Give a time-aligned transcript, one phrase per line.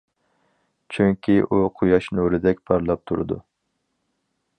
[0.95, 3.39] چۈنكى ئۇ قۇياش نۇرىدەك پارلاپ تۇرىدۇ.